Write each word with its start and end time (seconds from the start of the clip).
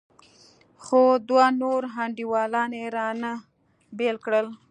خو 0.83 1.01
دوه 1.27 1.45
نور 1.61 1.81
انډيوالان 2.03 2.71
يې 2.79 2.85
رانه 2.97 3.31
بېل 3.97 4.17
کړل. 4.25 4.47